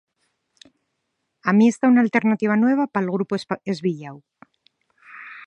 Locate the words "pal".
2.93-3.13